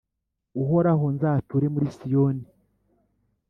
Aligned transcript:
Uhoraho, 0.61 1.05
nzature 1.15 1.65
muri 1.73 1.87
Siyoni. 1.97 2.45